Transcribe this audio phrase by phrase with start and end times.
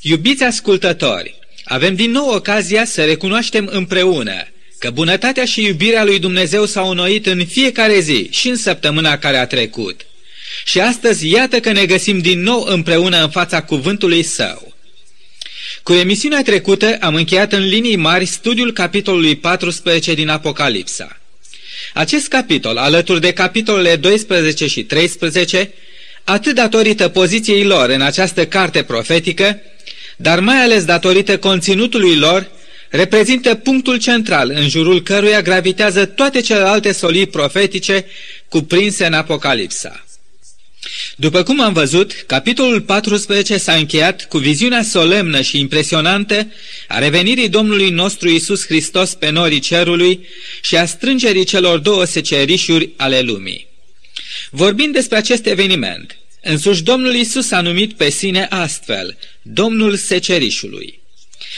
[0.00, 6.64] Iubiți ascultători, avem din nou ocazia să recunoaștem împreună că bunătatea și iubirea lui Dumnezeu
[6.66, 10.06] s-au înnoit în fiecare zi și în săptămâna care a trecut.
[10.64, 14.74] Și astăzi iată că ne găsim din nou împreună în fața cuvântului său.
[15.82, 21.20] Cu emisiunea trecută am încheiat în linii mari studiul capitolului 14 din Apocalipsa.
[21.94, 25.72] Acest capitol, alături de capitolele 12 și 13,
[26.24, 29.60] atât datorită poziției lor în această carte profetică,
[30.20, 32.50] dar mai ales datorită conținutului lor,
[32.88, 38.06] reprezintă punctul central în jurul căruia gravitează toate celelalte solii profetice
[38.48, 40.04] cuprinse în Apocalipsa.
[41.16, 46.52] După cum am văzut, capitolul 14 s-a încheiat cu viziunea solemnă și impresionantă
[46.88, 50.26] a revenirii Domnului nostru Isus Hristos pe norii cerului
[50.60, 53.66] și a strângerii celor două secerișuri ale lumii.
[54.50, 59.16] Vorbind despre acest eveniment, însuși Domnul Isus a numit pe sine astfel,
[59.52, 61.00] Domnul secerișului.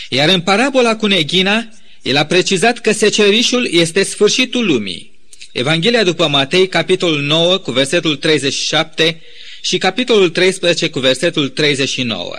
[0.08, 1.68] Iar în parabola cu neghina,
[2.02, 5.18] el a precizat că secerișul este sfârșitul lumii.
[5.52, 9.20] Evanghelia după Matei, capitolul 9, cu versetul 37
[9.62, 12.36] și capitolul 13 cu versetul 39.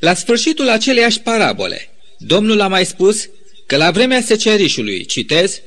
[0.00, 3.28] La sfârșitul aceleiași parabole, Domnul a mai spus
[3.66, 5.60] că la vremea secerișului, citez,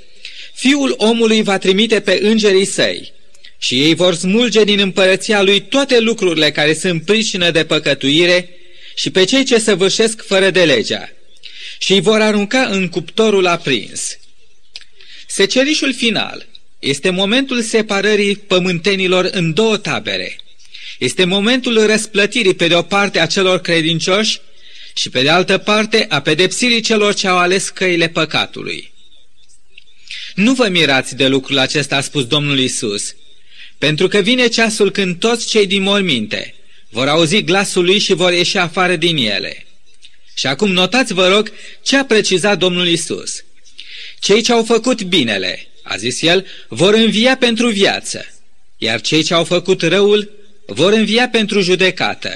[0.53, 3.11] Fiul omului va trimite pe îngerii săi
[3.57, 8.49] și ei vor smulge din împărăția lui toate lucrurile care sunt pricină de păcătuire
[8.95, 11.09] și pe cei ce săvârșesc fără de legea
[11.79, 14.17] și îi vor arunca în cuptorul aprins.
[15.27, 16.47] Secerișul final
[16.79, 20.35] este momentul separării pământenilor în două tabere.
[20.99, 24.39] Este momentul răsplătirii pe de o parte a celor credincioși
[24.93, 28.91] și pe de altă parte a pedepsirii celor ce au ales căile păcatului.
[30.35, 33.15] Nu vă mirați de lucrul acesta, a spus Domnul Isus,
[33.77, 36.55] pentru că vine ceasul când toți cei din morminte
[36.91, 39.65] vor auzi glasul lui și vor ieși afară din ele.
[40.33, 41.51] Și acum notați, vă rog,
[41.83, 43.43] ce a precizat Domnul Isus.
[44.19, 48.25] Cei ce au făcut binele, a zis el, vor învia pentru viață,
[48.77, 50.31] iar cei ce au făcut răul
[50.65, 52.35] vor învia pentru judecată.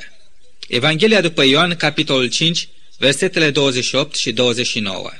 [0.67, 2.67] Evanghelia după Ioan, capitolul 5,
[2.97, 5.11] versetele 28 și 29.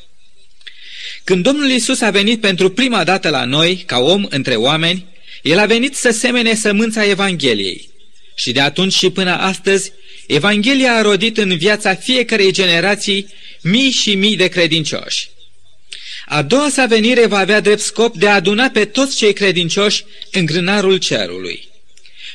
[1.24, 5.06] Când Domnul Isus a venit pentru prima dată la noi, ca om între oameni,
[5.42, 7.90] El a venit să semene sămânța Evangheliei.
[8.36, 9.92] Și de atunci și până astăzi,
[10.28, 13.28] Evanghelia a rodit în viața fiecarei generații
[13.62, 15.30] mii și mii de credincioși.
[16.26, 20.04] A doua sa venire va avea drept scop de a aduna pe toți cei credincioși
[20.32, 21.68] în grânarul cerului.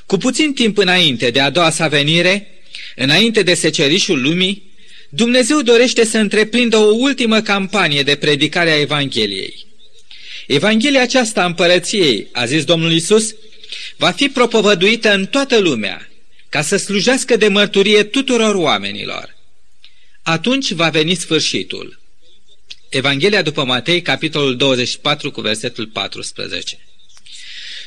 [0.06, 2.48] Cu puțin timp înainte de a doua sa venire,
[2.96, 4.70] înainte de secerișul lumii,
[5.08, 9.66] Dumnezeu dorește să întreprindă o ultimă campanie de predicare a Evangheliei.
[10.46, 13.34] Evanghelia aceasta a împărăției, a zis Domnul Isus,
[13.96, 16.08] va fi propovăduită în toată lumea,
[16.48, 19.36] ca să slujească de mărturie tuturor oamenilor.
[20.22, 22.00] Atunci va veni sfârșitul.
[22.88, 26.78] Evanghelia după Matei, capitolul 24, cu versetul 14.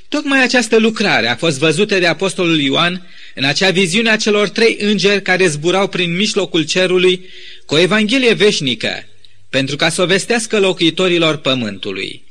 [0.08, 4.78] Tocmai această lucrare a fost văzută de Apostolul Ioan în acea viziune a celor trei
[4.80, 7.30] îngeri care zburau prin mijlocul cerului
[7.66, 9.08] cu o Evanghelie veșnică,
[9.50, 12.24] pentru ca să o vestească locuitorilor pământului.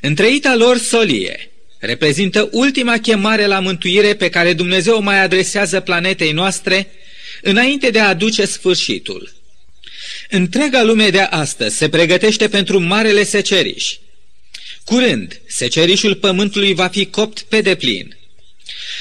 [0.00, 1.53] Întreita lor solie
[1.84, 6.90] reprezintă ultima chemare la mântuire pe care Dumnezeu mai adresează planetei noastre
[7.42, 9.32] înainte de a aduce sfârșitul.
[10.30, 13.96] Întreaga lume de astăzi se pregătește pentru marele seceriș.
[14.84, 18.16] Curând, secerișul pământului va fi copt pe deplin.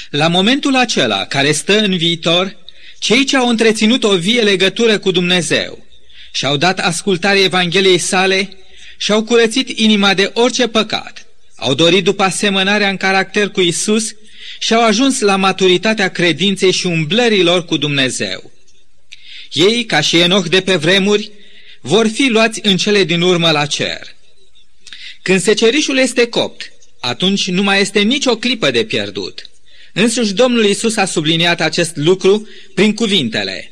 [0.09, 2.57] La momentul acela, care stă în viitor,
[2.99, 5.85] cei ce au întreținut o vie legătură cu Dumnezeu
[6.31, 8.57] și-au dat ascultare Evangheliei sale
[8.97, 11.22] și-au curățit inima de orice păcat,
[11.63, 14.15] au dorit după asemănarea în caracter cu Isus
[14.59, 18.51] și au ajuns la maturitatea credinței și umblărilor cu Dumnezeu.
[19.51, 21.31] Ei, ca și Enoch de pe vremuri,
[21.81, 24.15] vor fi luați în cele din urmă la cer.
[25.21, 29.49] Când secerișul este copt, atunci nu mai este nicio clipă de pierdut.
[29.93, 33.71] Însuși Domnul Isus a subliniat acest lucru prin cuvintele.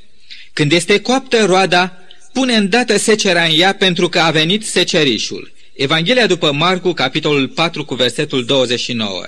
[0.53, 1.97] Când este coaptă roada,
[2.33, 5.51] pune îndată secerea în ea pentru că a venit secerișul.
[5.81, 9.23] Evanghelia după Marcu, capitolul 4, cu versetul 29.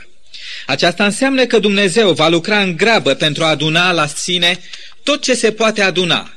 [0.65, 4.59] Aceasta înseamnă că Dumnezeu va lucra în grabă pentru a aduna la sine
[5.03, 6.33] tot ce se poate aduna,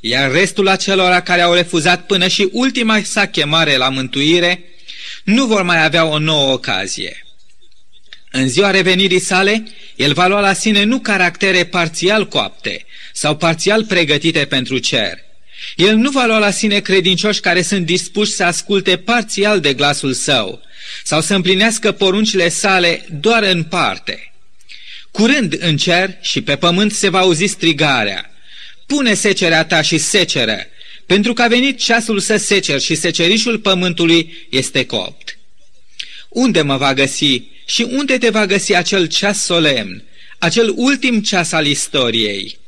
[0.00, 4.64] iar restul acelora care au refuzat până și ultima sa chemare la mântuire
[5.24, 7.26] nu vor mai avea o nouă ocazie.
[8.30, 13.84] În ziua revenirii sale, el va lua la sine nu caractere parțial coapte sau parțial
[13.84, 15.27] pregătite pentru cer.
[15.76, 20.12] El nu va lua la sine credincioși care sunt dispuși să asculte parțial de glasul
[20.12, 20.62] său
[21.04, 24.32] sau să împlinească poruncile sale doar în parte.
[25.10, 28.30] Curând în cer și pe pământ se va auzi strigarea,
[28.86, 30.58] pune secerea ta și seceră,
[31.06, 35.38] pentru că a venit ceasul să secer și secerișul pământului este copt.
[36.28, 40.02] Unde mă va găsi și unde te va găsi acel ceas solemn,
[40.38, 42.58] acel ultim ceas al istoriei?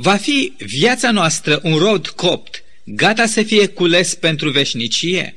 [0.00, 5.36] Va fi viața noastră un rod copt, gata să fie cules pentru veșnicie?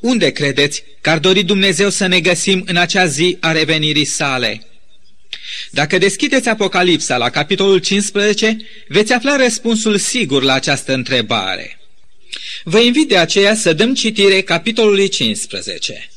[0.00, 4.66] Unde credeți că ar dori Dumnezeu să ne găsim în acea zi a revenirii sale?
[5.70, 8.56] Dacă deschideți Apocalipsa la capitolul 15,
[8.88, 11.78] veți afla răspunsul sigur la această întrebare.
[12.64, 16.10] Vă invit de aceea să dăm citire capitolului 15.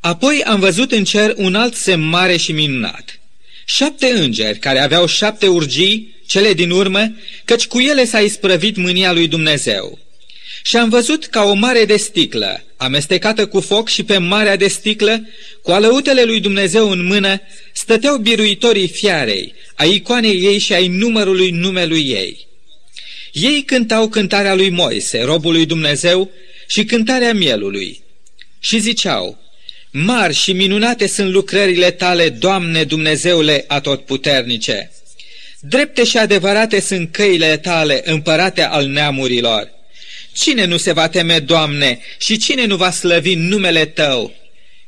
[0.00, 3.21] Apoi am văzut în cer un alt semn mare și minunat.
[3.64, 7.14] Șapte îngeri care aveau șapte urgii, cele din urmă,
[7.44, 9.98] căci cu ele s-a isprăvit mânia lui Dumnezeu.
[10.62, 14.68] Și am văzut ca o mare de sticlă, amestecată cu foc și pe marea de
[14.68, 15.28] sticlă,
[15.62, 17.40] cu alăutele lui Dumnezeu în mână,
[17.72, 22.46] stăteau biruitorii fiarei, a icoanei ei și ai numărului numelui ei.
[23.32, 26.30] Ei cântau cântarea lui Moise, robul lui Dumnezeu,
[26.66, 28.02] și cântarea mielului.
[28.58, 29.41] Și ziceau,
[29.94, 34.90] Mari și minunate sunt lucrările tale, Doamne Dumnezeule atotputernice!
[35.60, 39.70] Drepte și adevărate sunt căile tale, împărate al neamurilor!
[40.32, 44.34] Cine nu se va teme, Doamne, și cine nu va slăvi numele Tău?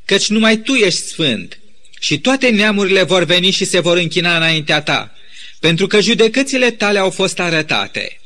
[0.05, 1.59] Căci numai Tu ești sfânt
[1.99, 5.15] și toate neamurile vor veni și se vor închina înaintea Ta,
[5.59, 8.19] pentru că judecățile Tale au fost arătate.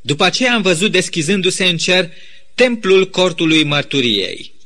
[0.00, 2.10] După aceea am văzut deschizându-se în cer
[2.54, 4.58] templul cortului mărturiei.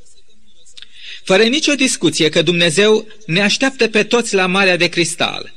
[1.24, 5.52] Fără nicio discuție că Dumnezeu ne așteaptă pe toți la Marea de Cristal.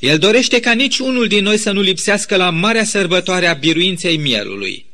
[0.00, 4.16] El dorește ca nici unul din noi să nu lipsească la marea sărbătoare a biruinței
[4.16, 4.86] mielului.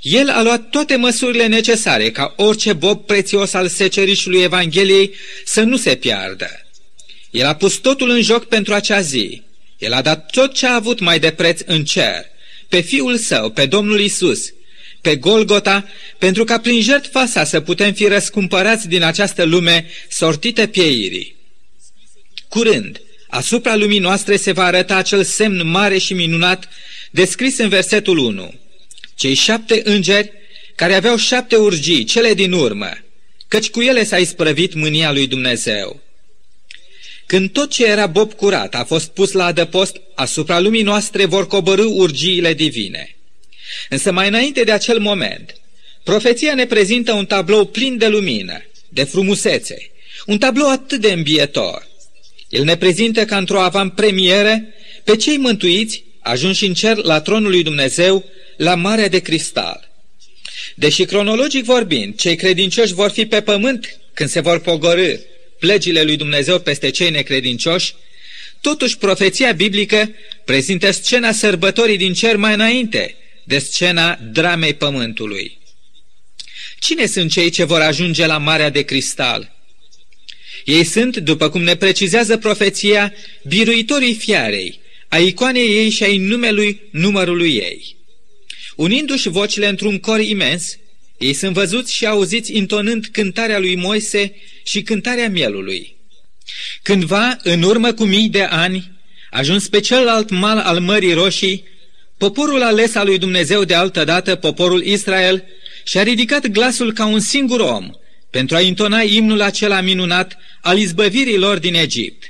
[0.00, 5.76] El a luat toate măsurile necesare ca orice bob prețios al secerișului Evangheliei să nu
[5.76, 6.48] se piardă.
[7.30, 9.42] El a pus totul în joc pentru acea zi.
[9.78, 12.24] El a dat tot ce a avut mai de preț în cer,
[12.68, 14.52] pe Fiul Său, pe Domnul Isus,
[15.02, 15.88] pe Golgota,
[16.18, 21.36] pentru ca prin jertfa sa să putem fi răscumpărați din această lume sortită pieirii.
[22.48, 26.68] Curând, asupra lumii noastre se va arăta acel semn mare și minunat
[27.10, 28.54] descris în versetul 1
[29.22, 30.32] cei șapte îngeri
[30.74, 32.90] care aveau șapte urgii, cele din urmă,
[33.48, 36.00] căci cu ele s-a isprăvit mânia lui Dumnezeu.
[37.26, 41.46] Când tot ce era bob curat a fost pus la adăpost, asupra lumii noastre vor
[41.46, 43.16] coborâ urgiile divine.
[43.88, 45.54] Însă mai înainte de acel moment,
[46.02, 49.90] profeția ne prezintă un tablou plin de lumină, de frumusețe,
[50.26, 51.86] un tablou atât de îmbietor.
[52.48, 54.62] El ne prezintă ca într-o avantpremieră
[55.04, 58.24] pe cei mântuiți, ajunși în cer la tronul lui Dumnezeu,
[58.56, 59.90] la Marea de Cristal.
[60.74, 65.16] Deși cronologic vorbind, cei credincioși vor fi pe pământ când se vor pogorâ
[65.58, 67.94] plegile lui Dumnezeu peste cei necredincioși,
[68.60, 70.10] totuși profeția biblică
[70.44, 75.58] prezintă scena sărbătorii din cer mai înainte de scena dramei pământului.
[76.78, 79.56] Cine sunt cei ce vor ajunge la Marea de Cristal?
[80.64, 83.14] Ei sunt, după cum ne precizează profeția,
[83.46, 87.96] biruitorii fiarei, a icoanei ei și ai numelui numărului ei.
[88.76, 90.76] Unindu-și vocile într-un cor imens,
[91.18, 94.34] ei sunt văzuți și auziți intonând cântarea lui Moise
[94.64, 95.96] și cântarea mielului.
[96.82, 98.90] Cândva, în urmă cu mii de ani,
[99.30, 101.64] ajuns pe celălalt mal al Mării Roșii,
[102.22, 105.44] poporul ales al lui Dumnezeu de altă dată, poporul Israel,
[105.84, 107.90] și-a ridicat glasul ca un singur om
[108.30, 112.22] pentru a intona imnul acela minunat al izbăvirii lor din Egipt.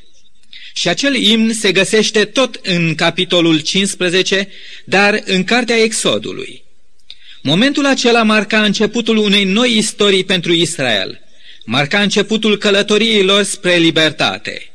[0.75, 4.49] Și acel imn se găsește tot în capitolul 15,
[4.85, 6.63] dar în cartea Exodului.
[7.43, 11.21] Momentul acela marca începutul unei noi istorii pentru Israel,
[11.65, 14.71] marca începutul călătoriei lor spre libertate.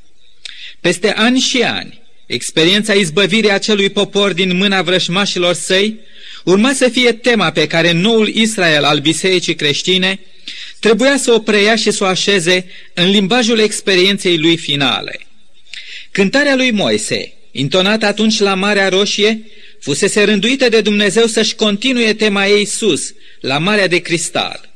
[0.80, 6.00] Peste ani și ani, experiența izbăvirii acelui popor din mâna vrășmașilor săi
[6.43, 10.19] urma să fie tema pe care noul Israel al bisericii creștine
[10.79, 15.19] trebuia să o preia și să o așeze în limbajul experienței lui finale.
[16.12, 19.41] Cântarea lui Moise, intonată atunci la Marea Roșie,
[19.79, 24.69] fusese rânduită de Dumnezeu să-și continue tema ei sus, la Marea de Cristal,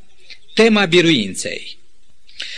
[0.53, 1.77] tema biruinței.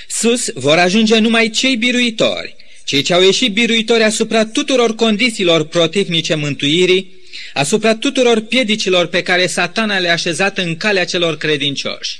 [0.07, 2.55] Sus vor ajunge numai cei biruitori,
[2.86, 7.22] cei ce au ieșit biruitori asupra tuturor condițiilor protivnice mântuirii,
[7.54, 12.20] asupra tuturor piedicilor pe care satana le-a așezat în calea celor credincioși.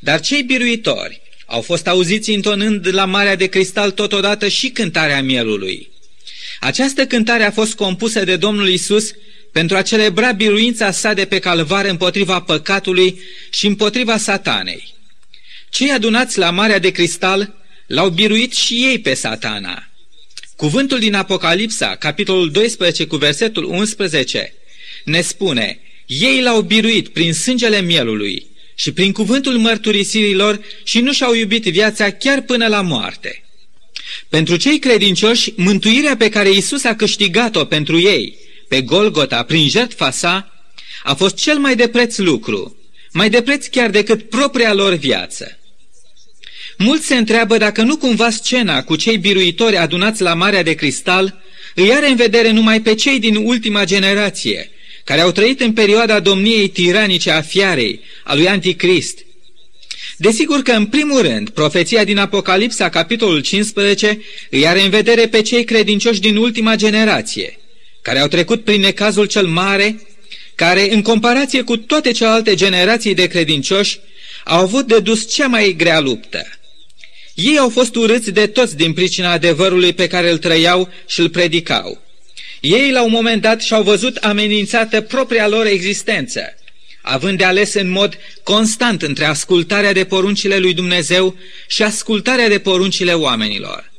[0.00, 5.88] Dar cei biruitori au fost auziți intonând la Marea de Cristal totodată și cântarea mielului.
[6.60, 9.10] Această cântare a fost compusă de Domnul Isus
[9.52, 13.20] pentru a celebra biruința sa de pe calvar împotriva păcatului
[13.50, 14.94] și împotriva satanei.
[15.70, 19.88] Cei adunați la Marea de Cristal l-au biruit și ei pe satana.
[20.56, 24.54] Cuvântul din Apocalipsa, capitolul 12 cu versetul 11,
[25.04, 31.34] ne spune, ei l-au biruit prin sângele mielului și prin cuvântul mărturisirilor și nu și-au
[31.34, 33.44] iubit viața chiar până la moarte.
[34.28, 38.38] Pentru cei credincioși, mântuirea pe care Isus a câștigat-o pentru ei
[38.68, 40.64] pe Golgota prin jertfa sa
[41.02, 42.76] a fost cel mai de preț lucru,
[43.12, 45.58] mai de preț chiar decât propria lor viață.
[46.78, 51.42] Mulți se întreabă dacă nu cumva scena cu cei biruitori adunați la Marea de Cristal
[51.74, 54.70] îi are în vedere numai pe cei din ultima generație,
[55.04, 59.18] care au trăit în perioada domniei tiranice a fiarei, a lui Anticrist.
[60.16, 65.42] Desigur că, în primul rând, profeția din Apocalipsa, capitolul 15, îi are în vedere pe
[65.42, 67.58] cei credincioși din ultima generație,
[68.02, 70.00] care au trecut prin necazul cel mare,
[70.54, 73.98] care, în comparație cu toate celelalte generații de credincioși,
[74.44, 76.46] au avut de dus cea mai grea luptă.
[77.34, 81.28] Ei au fost urâți de toți din pricina adevărului pe care îl trăiau și îl
[81.28, 82.02] predicau.
[82.60, 86.40] Ei, la un moment dat, și-au văzut amenințată propria lor existență,
[87.02, 91.36] având de ales în mod constant între ascultarea de poruncile lui Dumnezeu
[91.68, 93.92] și ascultarea de poruncile oamenilor.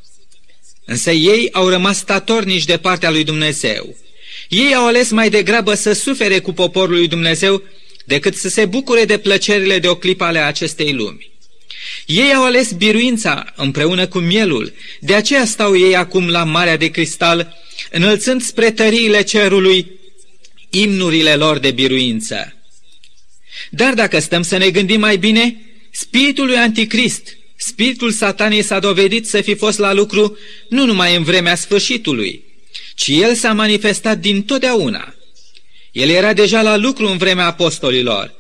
[0.86, 3.96] Însă ei au rămas statornici de partea lui Dumnezeu.
[4.50, 7.64] Ei au ales mai degrabă să sufere cu poporul lui Dumnezeu
[8.06, 11.35] decât să se bucure de plăcerile de o clipă ale acestei lumi.
[12.06, 16.88] Ei au ales biruința împreună cu mielul, de aceea stau ei acum la Marea de
[16.88, 17.58] Cristal,
[17.92, 19.92] înălțând spre tăriile cerului
[20.70, 22.54] imnurile lor de biruință.
[23.70, 29.28] Dar dacă stăm să ne gândim mai bine, spiritul lui Anticrist, spiritul sataniei s-a dovedit
[29.28, 30.38] să fi fost la lucru
[30.70, 32.44] nu numai în vremea sfârșitului,
[32.96, 35.16] ci el s-a manifestat din totdeauna.
[35.92, 38.34] El era deja la lucru în vremea apostolilor,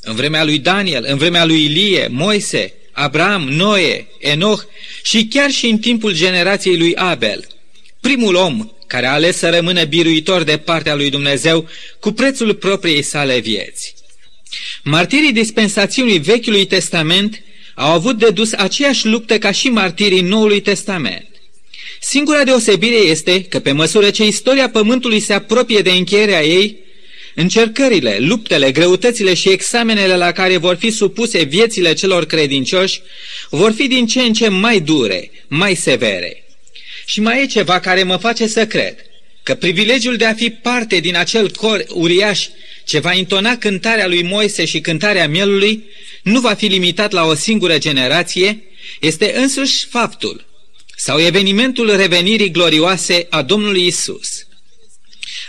[0.00, 4.62] în vremea lui Daniel, în vremea lui Ilie, Moise, Abraham, Noe, Enoch
[5.02, 7.46] și chiar și în timpul generației lui Abel,
[8.00, 11.68] primul om care a ales să rămână biruitor de partea lui Dumnezeu
[12.00, 13.94] cu prețul propriei sale vieți.
[14.84, 17.42] Martirii dispensațiunii Vechiului Testament
[17.74, 21.26] au avut de dus aceeași luptă ca și martirii Noului Testament.
[22.00, 26.76] Singura deosebire este că pe măsură ce istoria Pământului se apropie de încheierea ei,
[27.38, 33.00] Încercările, luptele, greutățile și examenele la care vor fi supuse viețile celor credincioși
[33.50, 36.44] vor fi din ce în ce mai dure, mai severe.
[37.06, 38.94] Și mai e ceva care mă face să cred,
[39.42, 42.46] că privilegiul de a fi parte din acel cor uriaș
[42.84, 45.84] ce va intona cântarea lui Moise și cântarea mielului
[46.22, 48.62] nu va fi limitat la o singură generație,
[49.00, 50.46] este însuși faptul
[50.96, 54.35] sau evenimentul revenirii glorioase a Domnului Isus.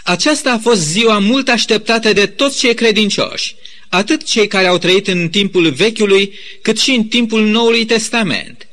[0.08, 3.56] Aceasta a fost ziua mult așteptată de toți cei credincioși,
[3.90, 8.68] atât cei care au trăit în timpul Vechiului, cât și în timpul Noului Testament.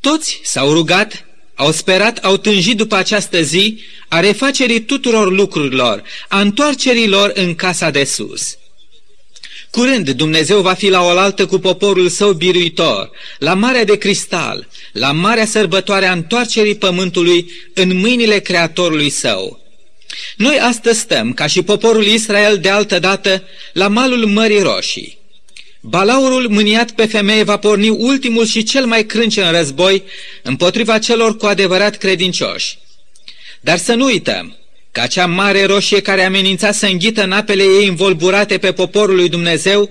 [0.00, 6.40] Toți s-au rugat, au sperat, au tânjit după această zi a refacerii tuturor lucrurilor, a
[6.40, 8.56] întoarcerii lor în casa de sus.
[9.70, 15.12] Curând Dumnezeu va fi la oaltă cu poporul său biruitor, la Marea de Cristal, la
[15.12, 19.63] Marea Sărbătoare a întoarcerii pământului în mâinile Creatorului său.
[20.36, 23.42] Noi astăzi stăm, ca și poporul Israel de altă dată,
[23.72, 25.18] la malul Mării Roșii.
[25.80, 30.02] Balaurul mâniat pe femeie va porni ultimul și cel mai crânce în război
[30.42, 32.78] împotriva celor cu adevărat credincioși.
[33.60, 34.56] Dar să nu uităm
[34.92, 39.28] că acea mare roșie care amenința să înghită în apele ei învolburate pe poporul lui
[39.28, 39.90] Dumnezeu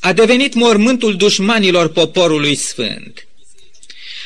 [0.00, 3.26] a devenit mormântul dușmanilor poporului sfânt.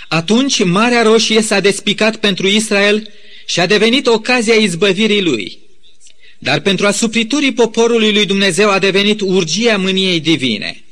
[0.08, 3.12] Atunci Marea Roșie s-a despicat pentru Israel
[3.50, 5.58] și a devenit ocazia izbăvirii lui.
[6.38, 10.84] Dar pentru asupriturii poporului lui Dumnezeu a devenit urgia mâniei divine.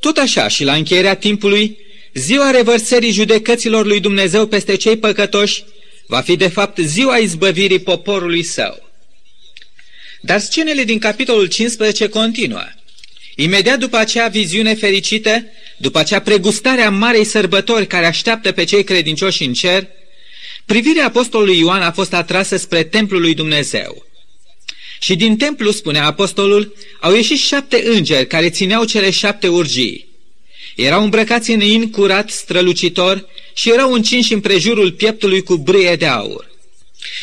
[0.00, 1.76] Tot așa și la încheierea timpului,
[2.14, 5.64] ziua revărsării judecăților lui Dumnezeu peste cei păcătoși
[6.06, 8.90] va fi de fapt ziua izbăvirii poporului său.
[10.20, 12.64] Dar scenele din capitolul 15 continuă.
[13.36, 15.44] Imediat după acea viziune fericită,
[15.76, 19.86] după acea pregustare a marei sărbători care așteaptă pe cei credincioși în cer,
[20.66, 24.06] Privirea apostolului Ioan a fost atrasă spre templul lui Dumnezeu.
[25.00, 30.08] Și din templu, spune apostolul, au ieșit șapte îngeri care țineau cele șapte urgii.
[30.76, 36.06] Erau îmbrăcați în in curat, strălucitor și erau încinși în prejurul pieptului cu brâie de
[36.06, 36.50] aur.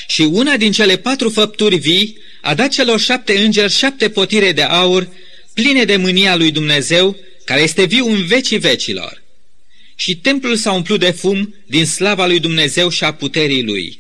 [0.07, 4.61] Și una din cele patru făpturi vii a dat celor șapte îngeri șapte potire de
[4.61, 5.07] aur,
[5.53, 9.22] pline de mânia lui Dumnezeu, care este viu în vecii vecilor
[10.03, 13.99] și templul s-a umplut de fum din slava lui Dumnezeu și a puterii lui.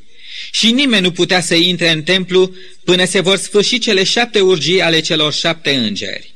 [0.51, 4.81] Și nimeni nu putea să intre în templu până se vor sfârși cele șapte urgii
[4.81, 6.33] ale celor șapte îngeri.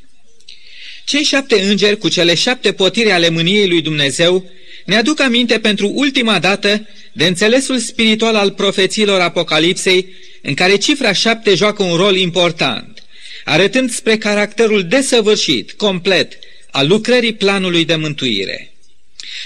[1.06, 4.50] Cei șapte îngeri cu cele șapte potiri ale mâniei lui Dumnezeu
[4.86, 10.08] ne aduc aminte pentru ultima dată de înțelesul spiritual al profețiilor Apocalipsei,
[10.42, 13.04] în care cifra șapte joacă un rol important,
[13.44, 16.40] arătând spre caracterul desăvârșit, complet,
[16.72, 18.72] al lucrării planului de mântuire.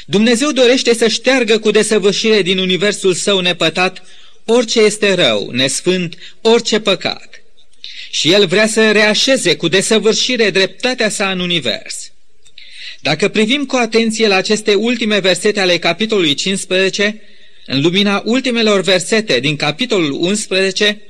[0.05, 4.03] Dumnezeu dorește să șteargă cu desăvârșire din universul său nepătat
[4.45, 7.41] orice este rău, nesfânt, orice păcat.
[8.09, 12.11] Și El vrea să reașeze cu desăvârșire dreptatea sa în univers.
[13.01, 17.21] Dacă privim cu atenție la aceste ultime versete ale capitolului 15,
[17.65, 21.01] în lumina ultimelor versete din capitolul 11,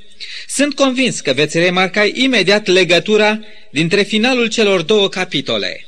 [0.48, 3.40] sunt convins că veți remarca imediat legătura
[3.72, 5.86] dintre finalul celor două capitole.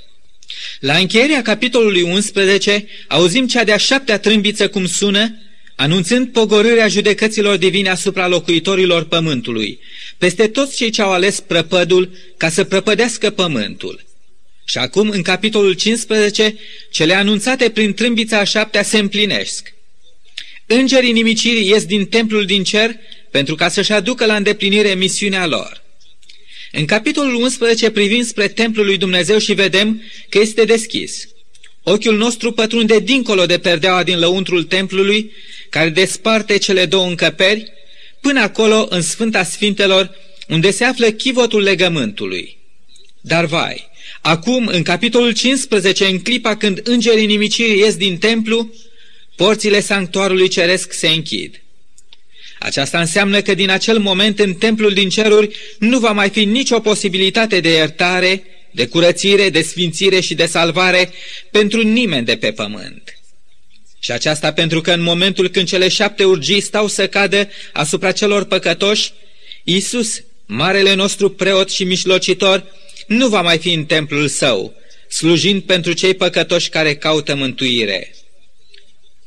[0.84, 5.38] La încheierea capitolului 11 auzim cea de-a șaptea trâmbiță cum sună,
[5.76, 9.80] anunțând pogorârea judecăților divine asupra locuitorilor pământului,
[10.18, 14.06] peste toți cei ce au ales prăpădul ca să prăpădească pământul.
[14.66, 16.56] Și acum, în capitolul 15,
[16.92, 19.74] cele anunțate prin trâmbița a șaptea se împlinesc.
[20.66, 22.96] Îngerii nimicirii ies din templul din cer
[23.32, 25.83] pentru ca să-și aducă la îndeplinire misiunea lor.
[26.76, 31.28] În capitolul 11 privim spre templul lui Dumnezeu și vedem că este deschis.
[31.84, 35.32] Ochiul nostru pătrunde dincolo de perdeaua din lăuntrul templului,
[35.70, 37.72] care desparte cele două încăperi,
[38.22, 40.12] până acolo în Sfânta Sfintelor,
[40.48, 42.58] unde se află chivotul legământului.
[43.22, 43.90] Dar vai,
[44.22, 48.74] acum, în capitolul 15, în clipa când îngerii nimicirii ies din templu,
[49.36, 51.63] porțile sanctuarului ceresc se închid.
[52.64, 56.80] Aceasta înseamnă că din acel moment în templul din ceruri nu va mai fi nicio
[56.80, 61.12] posibilitate de iertare, de curățire, de sfințire și de salvare
[61.52, 63.20] pentru nimeni de pe pământ.
[64.00, 68.44] Și aceasta pentru că în momentul când cele șapte urgii stau să cadă asupra celor
[68.44, 69.12] păcătoși,
[69.64, 72.66] Iisus, marele nostru preot și mișlocitor,
[73.08, 74.74] nu va mai fi în templul său,
[75.10, 78.16] slujind pentru cei păcătoși care caută mântuire.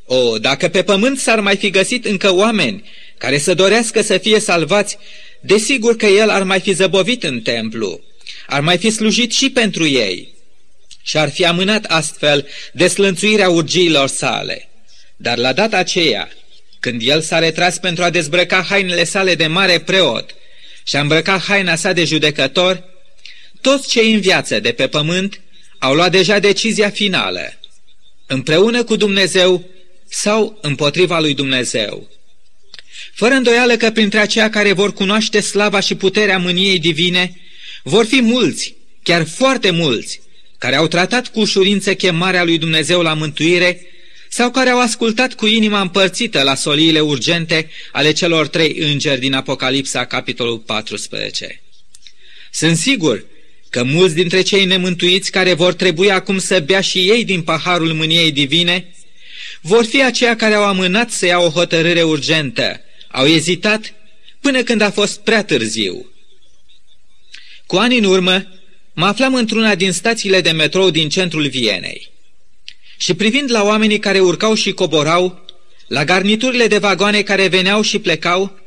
[0.05, 2.85] O, dacă pe pământ s-ar mai fi găsit încă oameni
[3.18, 4.99] care să dorească să fie salvați,
[5.40, 8.00] desigur că el ar mai fi zăbovit în templu,
[8.46, 10.35] ar mai fi slujit și pentru ei
[11.02, 14.68] și ar fi amânat astfel deslănțuirea urgiilor sale.
[15.16, 16.29] Dar la data aceea,
[16.81, 20.35] când el s-a retras pentru a dezbrăca hainele sale de mare preot
[20.85, 22.85] și a îmbrăcat haina sa de judecător,
[23.61, 25.40] toți cei în viață de pe pământ
[25.79, 27.59] au luat deja decizia finală,
[28.26, 29.64] împreună cu Dumnezeu
[30.09, 32.09] sau împotriva lui Dumnezeu.
[33.16, 37.40] Fără îndoială că printre aceia care vor cunoaște slava și puterea mâniei divine,
[37.83, 40.20] vor fi mulți, chiar foarte mulți,
[40.59, 43.81] care au tratat cu ușurință chemarea lui Dumnezeu la mântuire
[44.29, 49.33] sau care au ascultat cu inima împărțită la soliile urgente ale celor trei îngeri din
[49.33, 51.62] Apocalipsa, capitolul 14.
[52.50, 53.24] Sunt sigur
[53.70, 57.92] că mulți dintre cei nemântuiți care vor trebui acum să bea și ei din paharul
[57.92, 58.94] mâniei divine,
[59.61, 62.81] vor fi aceia care au amânat să ia o hotărâre urgentă,
[63.16, 63.94] au ezitat
[64.40, 66.11] până când a fost prea târziu.
[67.66, 68.46] Cu ani în urmă,
[68.92, 72.11] mă aflam într-una din stațiile de metrou din centrul Vienei.
[72.96, 75.44] Și privind la oamenii care urcau și coborau,
[75.87, 78.59] la garniturile de vagoane care veneau și plecau,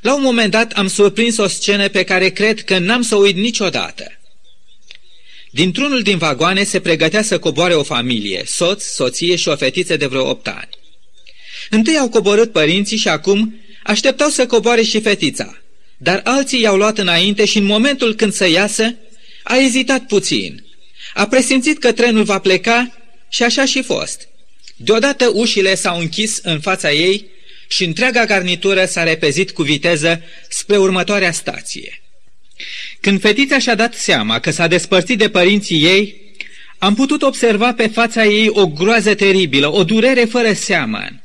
[0.00, 3.18] la un moment dat am surprins o scenă pe care cred că n-am să o
[3.18, 4.20] uit niciodată.
[5.50, 10.06] Dintr-unul din vagoane se pregătea să coboare o familie, soț, soție și o fetiță de
[10.06, 10.68] vreo opt ani.
[11.70, 15.58] Întâi au coborât părinții și acum așteptau să coboare și fetița,
[15.96, 18.94] dar alții i-au luat înainte și în momentul când să iasă,
[19.42, 20.64] a ezitat puțin.
[21.14, 22.92] A presimțit că trenul va pleca
[23.28, 24.28] și așa și fost.
[24.76, 27.26] Deodată ușile s-au închis în fața ei
[27.68, 32.02] și întreaga garnitură s-a repezit cu viteză spre următoarea stație.
[33.00, 36.22] Când fetița și-a dat seama că s-a despărțit de părinții ei,
[36.78, 41.23] am putut observa pe fața ei o groază teribilă, o durere fără seamăn.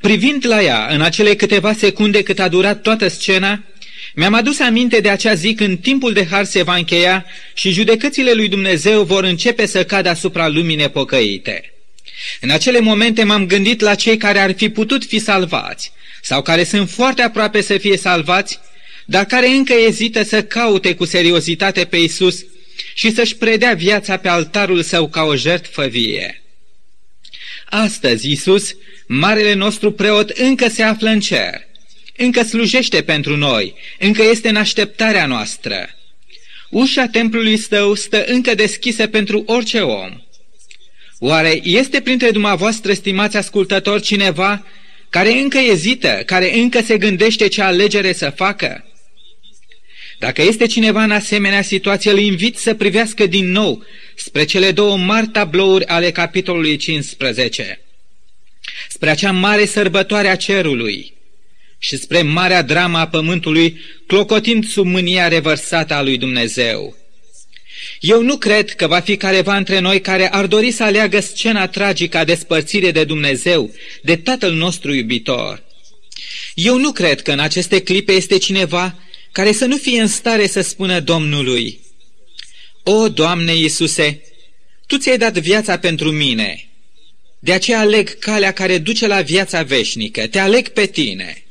[0.00, 3.64] Privind la ea în acele câteva secunde cât a durat toată scena,
[4.14, 8.32] mi-am adus aminte de acea zi când timpul de har se va încheia și judecățile
[8.32, 11.72] lui Dumnezeu vor începe să cadă asupra lumii nepocăite.
[12.40, 16.64] În acele momente m-am gândit la cei care ar fi putut fi salvați sau care
[16.64, 18.58] sunt foarte aproape să fie salvați,
[19.06, 22.44] dar care încă ezită să caute cu seriozitate pe Isus
[22.94, 26.42] și să-și predea viața pe altarul său ca o jertfă vie.
[27.70, 28.74] Astăzi Isus,
[29.06, 31.66] marele nostru preot, încă se află în cer,
[32.16, 35.88] încă slujește pentru noi, încă este în așteptarea noastră.
[36.70, 40.20] Ușa templului său stă încă deschisă pentru orice om.
[41.18, 44.66] Oare este printre dumneavoastră, stimați ascultători, cineva
[45.10, 48.84] care încă ezită, care încă se gândește ce alegere să facă?
[50.20, 54.96] Dacă este cineva în asemenea situație, îl invit să privească din nou spre cele două
[54.96, 57.80] mari tablouri ale capitolului 15.
[58.88, 61.14] spre acea mare sărbătoare a cerului
[61.78, 66.96] și spre marea drama a pământului, clocotind sub mânia revărsată a lui Dumnezeu.
[68.00, 71.68] Eu nu cred că va fi careva între noi care ar dori să aleagă scena
[71.68, 75.62] tragică a despărțirii de Dumnezeu, de Tatăl nostru iubitor.
[76.54, 78.94] Eu nu cred că în aceste clipe este cineva
[79.32, 81.80] care să nu fie în stare să spună Domnului,
[82.82, 84.22] O, Doamne Iisuse,
[84.86, 86.68] Tu ți-ai dat viața pentru mine,
[87.38, 91.44] de aceea aleg calea care duce la viața veșnică, te aleg pe tine.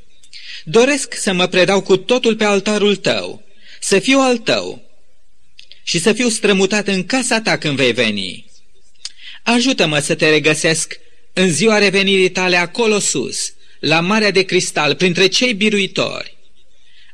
[0.64, 3.44] Doresc să mă predau cu totul pe altarul tău,
[3.80, 4.82] să fiu al tău
[5.84, 8.46] și să fiu strămutat în casa ta când vei veni.
[9.44, 11.00] Ajută-mă să te regăsesc
[11.34, 16.38] în ziua revenirii tale acolo sus, la Marea de Cristal, printre cei biruitori.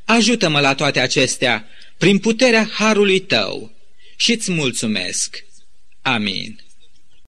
[0.06, 3.72] Ajută-mă la toate acestea, prin puterea harului tău,
[4.16, 5.44] și îți mulțumesc.
[6.02, 6.65] Amin.